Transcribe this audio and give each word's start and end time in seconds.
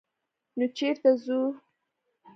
_نو 0.57 0.65
چېرته 0.77 1.09
ځو؟ 1.23 1.39